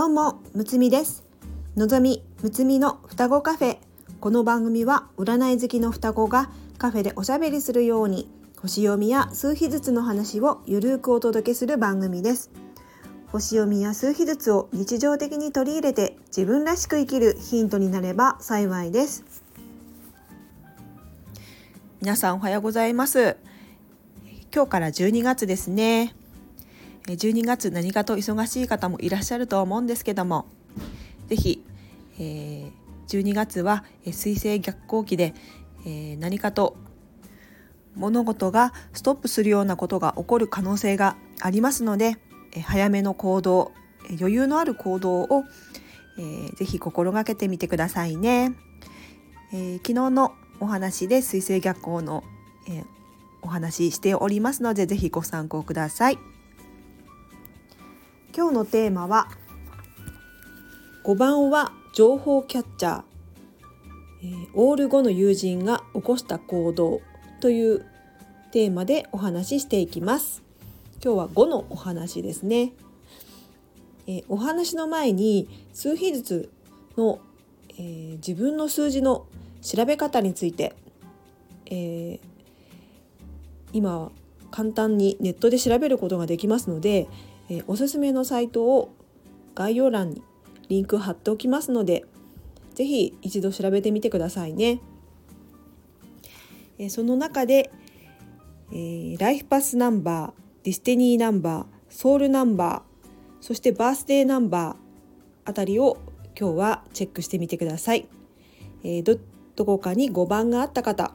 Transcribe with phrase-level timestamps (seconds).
[0.00, 1.24] どうもむつみです。
[1.76, 3.76] のぞみむつみの双子カフェ。
[4.18, 8.26] この番組は占い好きの双子がカフェでおしゃべりするように
[8.62, 12.50] 星読みや数秘術の話をゆるくお届けする番組です。
[13.26, 19.22] 星読みや数秘術を日常的に取り入れて自分らしく生きるヒントになれば幸いです。
[22.00, 23.36] 皆さんおはようございます。
[24.50, 26.14] 今日から12月ですね。
[27.14, 30.46] 12月何かと忙しい方もいらっしゃると思うんですけども
[31.28, 31.64] 是非、
[32.18, 32.70] え
[33.08, 35.34] 12月は水星逆行期で、
[35.86, 36.76] え何かと
[37.94, 42.16] 物事がストップするようなことが起こる可能性がありますので、
[42.52, 43.72] え早めの行動
[44.18, 45.44] 余裕のある行動を、
[46.18, 48.54] えー、ぜひ心がけてみてくださいね、
[49.52, 52.24] えー、昨日のお話で水星逆行の、
[52.68, 52.84] えー、
[53.42, 56.18] お話ししておりますのでぜひご参考ください。
[58.40, 59.28] 今日のテーマは
[61.04, 63.02] 5番は情報キャッチャー、
[64.22, 67.02] えー、オール5の友人が起こした行動
[67.42, 67.84] という
[68.50, 70.42] テーマでお話ししていきます。
[71.04, 72.72] 今日は5のお話ですね、
[74.06, 76.50] えー、お話の前に数比術
[76.96, 77.20] の、
[77.76, 79.26] えー、自分の数字の
[79.60, 80.74] 調べ方について、
[81.66, 82.18] え
[83.74, 84.10] 今
[84.50, 87.06] 簡単にネットで調べることができますので
[87.50, 88.94] えおすすめのサイトを
[89.54, 90.22] 概要欄に
[90.68, 92.06] リンク貼っておきますので
[92.74, 94.80] 是非一度調べてみてくださいね。
[96.78, 97.70] えその中で、
[98.70, 104.76] えー、ライフパスナンバーディスティニーナンバーソウルナンバーそしてバースデーナンバー
[105.44, 105.98] あたりを
[106.38, 108.06] 今日はチェックしてみてください。
[108.84, 109.18] え、ど
[109.56, 111.12] どこかに5番があった方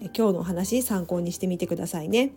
[0.00, 2.32] 今日のお話参考にしてみてくださいね。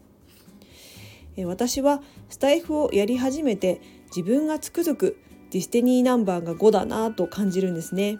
[1.45, 5.17] 私はスタイフをやり始めて自分がつくづく
[5.51, 8.19] ディスティニーナンバーが5だなと感じるんですね。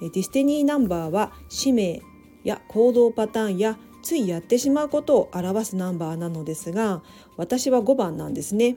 [0.00, 2.02] ディスティニーナンバーは使命
[2.44, 7.02] や行動パターンやついやってしまうことを表すナンバーなのですが
[7.38, 8.76] 私は5番なんですね。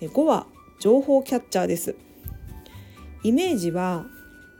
[0.00, 0.46] 5は
[0.78, 1.96] 情報キャッチャーです。
[3.22, 4.06] イメージは、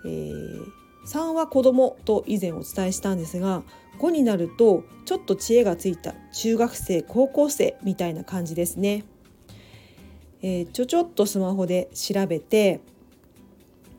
[0.04, 0.65] えー、
[1.06, 3.62] 3は子供と以前お伝えしたんですが
[3.99, 9.05] 5になるとちょっと知恵がついた中学生高校生みたいな感じですね。
[10.43, 12.81] えー、ちょちょっとスマホで調べて、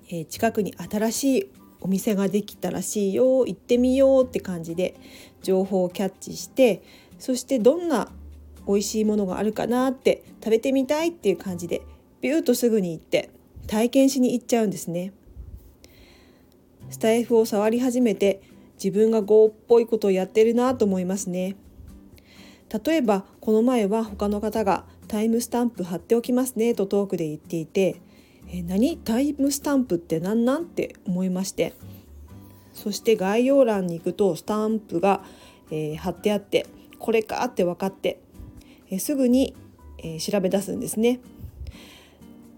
[0.10, 4.96] えー、近くに新しいお店ができたらしいよ行ってみようって感じで
[5.42, 6.82] 情報をキャッチして
[7.20, 8.12] そしてどんな
[8.68, 11.82] 美味しいものがあるかなって食べてみたいっていう感じで
[12.22, 13.30] ビューとすぐに行って
[13.68, 15.14] 体験しに行っちゃうんですね。
[16.90, 18.42] スタイフを触り始めて
[18.84, 21.56] 自分が GO っぽいことをやってるなと思いますね。
[22.86, 28.02] 例えばこの前は他の方がタイムスタンプ貼っておきますねとトークで言っていて
[28.50, 31.74] え何タイムスタンプって何なんって思いまして
[32.74, 35.24] そして概要欄に行くとスタンプが、
[35.72, 36.68] えー、貼ってあって
[37.00, 38.20] これかって分かって、
[38.90, 39.56] えー、すぐに、
[40.00, 41.20] えー、調べ出すんですね、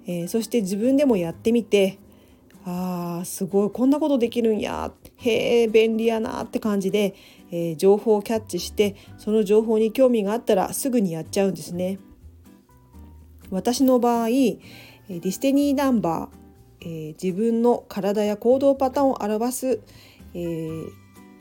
[0.06, 2.00] えそして自分でもやってみて
[2.66, 7.16] あーすごいこんなことできるんやへえ便利やなって感じで、
[7.52, 12.00] えー、情報をキャッチしてその情報に興味があったらすぐにやっちゃうんですね。
[13.52, 19.82] 私の場合ディスティニーナンバー、えー、自分の体や行動パターンを表す、
[20.36, 20.86] えー、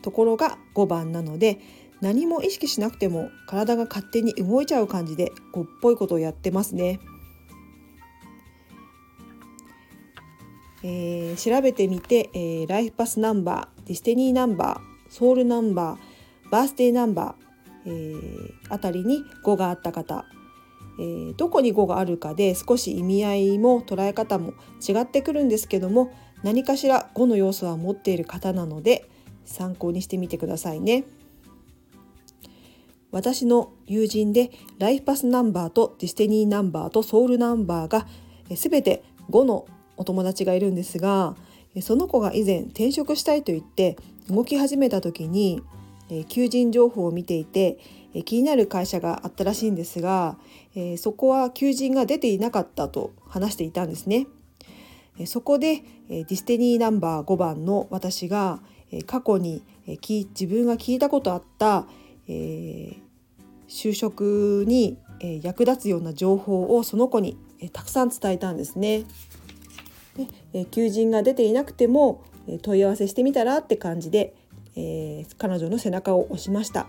[0.00, 1.60] ところが5番なので
[2.00, 7.00] 何も意識しなくても体が勝手に動いちゃう感じで5っぽいことをやってますね。
[10.82, 20.24] えー、調べてみて、えー、ライフパスナンバーディスティニーナンバーソウルナンバーバースデーナンバー、えー、あたりに5があった方、
[20.98, 24.54] えー、どこに5があるかで少し意味合いも捉え方も
[24.86, 26.12] 違ってくるんですけども
[26.42, 29.08] 何かしら5の要素は持っている方なので
[29.44, 31.04] 参考にしてみてくださいね。
[33.10, 38.06] 私の友人でライフパスナンバーとディスティニーナンバーとソウルナンバーが
[38.50, 39.66] 全て5の
[39.98, 41.36] お友達がいるんですが
[41.82, 43.96] その子が以前転職したいと言って
[44.30, 45.62] 動き始めた時に
[46.28, 47.78] 求人情報を見ていて
[48.24, 50.38] 気になる会社があったらしいんですが
[50.96, 54.26] そこは求人が出ていなかったと話していたんですね。
[55.26, 58.60] そこでディスティニーナンバー5番の私が
[59.06, 61.86] 過去に自分が聞いたことあった、
[62.28, 62.96] え
[63.68, 64.96] 就職に
[65.42, 67.36] 役立つような情報をその子に
[67.72, 69.04] たくさん伝えたんですね。
[70.18, 74.34] で、え求人が出ていなくてもえ問い合わせしてみたらって感じで、
[74.74, 76.88] えー、彼女の背中を押しました、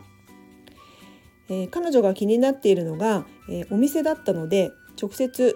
[1.50, 5.56] えー、彼女が気になっているのが、えー、お店だったので直接、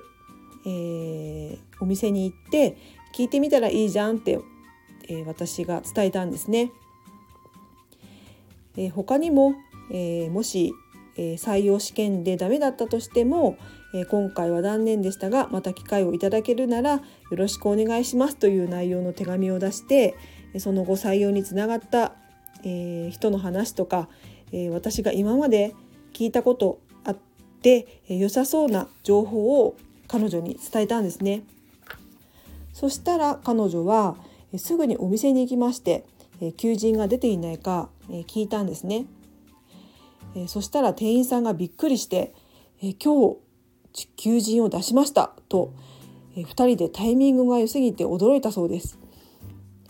[0.65, 2.77] え、お店に行って
[3.15, 4.39] 聞いてみたらいいじゃんって、
[5.09, 6.71] え、私が伝えたんですね。
[8.77, 9.55] えー、他にも、
[9.91, 10.71] え、もし、
[11.17, 13.57] え、採用試験でダメだったとしても、
[13.93, 17.01] え、今回は断念でしたがまた機会をいただけるならよ
[17.31, 20.15] ろしくお願いしますという内容の手紙を出して
[20.57, 22.13] その後採用につながった、
[22.63, 24.09] え、人の話とか、
[24.51, 25.75] え、私が今まで
[26.11, 27.17] 聞いたことあっ
[27.61, 29.75] て、え、良さそうな情報を
[30.07, 31.43] 彼女に伝えたんですね。
[32.73, 34.17] そしたら彼女は
[34.57, 36.05] すぐにお店に行きまして
[36.57, 37.89] 求人が出ていないか
[38.27, 39.05] 聞いたんですね。
[40.47, 42.33] そしたら店員さんがびっくりして
[42.81, 43.37] 「今日
[44.15, 45.71] 求人を出しました」と
[46.35, 48.97] 2人でタイミングが良すぎて驚いたそうです。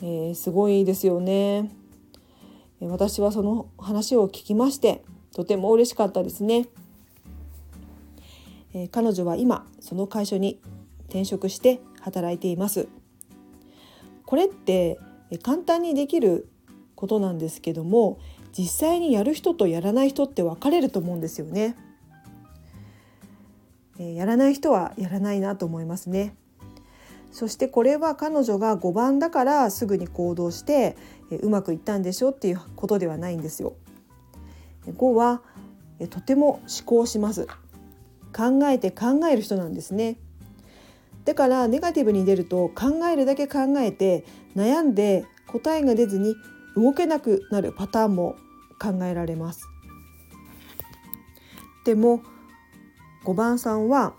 [0.02, 1.72] えー、すごいですよね。
[2.82, 5.04] 私はその話を聞きまして
[5.34, 6.68] とても嬉しかったですね。
[8.74, 10.60] えー、彼女は今その会社に
[11.08, 12.90] 転職して働いています。
[14.26, 15.00] これって
[15.42, 16.50] 簡単にできる
[16.96, 18.20] ことなんですけども
[18.58, 21.76] 実際にやる人とやらない人って分かれると思うんですよね。
[24.00, 26.36] えやらない人はやらないなと思いますね。
[27.32, 30.96] そしてこれは彼女が5番だからすぐに行動して
[31.42, 33.74] うまくいったんでしょっていうことではないんですよ。
[34.86, 35.42] 5は
[36.10, 37.48] とても思考します。
[38.36, 40.18] 考えて考える人なんですね。
[41.26, 44.26] だからネガティブに出ると考えるだけ考えて
[44.56, 46.36] 悩んで答えが出ずに
[46.76, 48.36] 動けなくなるパターンも
[48.80, 49.68] 考えられます。
[51.86, 52.22] でも
[53.26, 54.14] 5番さんは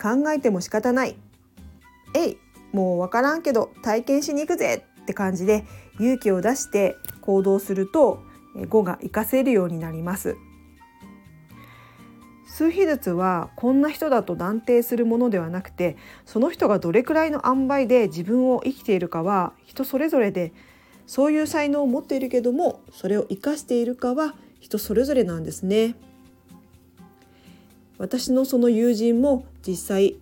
[0.00, 1.16] 考えても仕方ない。
[2.14, 2.38] えい
[2.72, 5.64] もうわからんけど体験しに行くぜって感じで
[5.94, 8.22] 勇気を出して行動すると
[8.56, 10.36] 5が活かせるようになります。
[12.46, 15.96] 数比術はこんな人だと断定するものではなくて
[16.26, 20.52] その人がどれくらいの塩梅で自分を生きているかは人それぞれで
[21.06, 25.94] そういう才能を持っているけどもそれを生かしているかは人それぞれなんですね。
[28.02, 30.16] 私のその友人も実際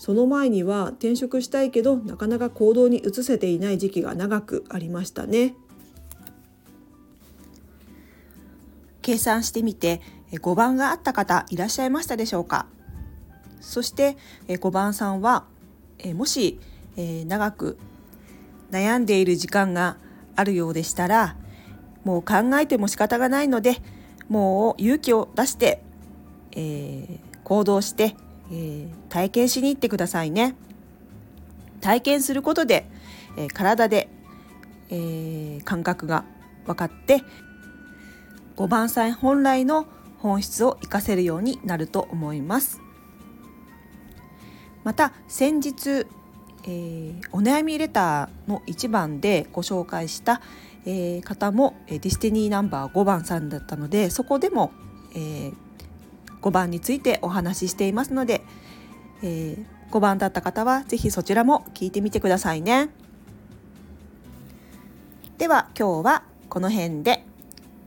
[0.00, 5.54] その前には転職したいけどなかなか行動に移せていない時期が長くありましたね。
[9.00, 10.00] 計算してみて
[10.32, 12.66] 5番があった方いらっしゃいましたでしょうか？
[13.60, 14.16] そして
[14.48, 15.44] 5番さんは
[16.14, 16.58] もし
[16.96, 17.78] 長く
[18.72, 19.98] 悩んでいる時間が
[20.34, 21.36] あるようでしたら
[22.02, 23.76] もう考えても仕方がないので
[24.28, 25.84] もう勇気を出して、
[26.52, 28.16] えー、行動して、
[28.50, 30.54] えー、体験しに行ってくださいね。
[31.80, 32.86] 体験することで、
[33.36, 34.08] えー、体で、
[34.90, 36.24] えー、感覚が
[36.66, 37.22] 分かって
[38.56, 39.86] 5番さん本来の
[40.18, 42.80] 本質を活かせるようになると思います
[44.84, 46.06] また先日、
[46.64, 50.40] えー、お悩みレターの1番でご紹介した、
[50.84, 54.72] えー、方もえディスティニーナンバー5番さんだったのでそこでも、
[55.14, 55.54] えー、
[56.42, 58.42] 5番についてお話ししていますので、
[59.22, 62.90] えー、5番だった方は是非そちらも聞いてみてくださいね。
[65.38, 67.24] では今日はこの辺で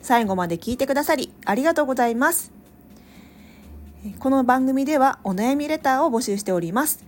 [0.01, 2.51] 最後まで聞いてくださりありがとうございます。
[4.19, 7.05] この番組ではお悩みレターを募集しております。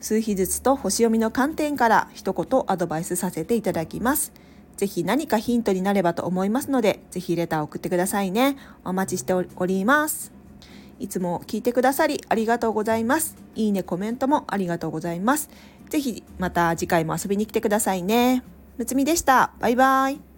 [0.00, 4.32] 数日ずつと星読みの観点から一言アドバイスさせていただきます。
[4.76, 8.56] ぜひ何かヒントになればと思いますので、ぜひレターを送ってくださいね。
[8.84, 10.33] お待ちしております。
[11.04, 13.36] いつも聞いてくださりありがとうございます。
[13.54, 15.50] いいね、コメントもありがとうございます。
[15.90, 18.42] ぜひまた次回も遊びに来てくださいね。
[18.78, 19.52] むつみでした。
[19.60, 20.33] バイバイ。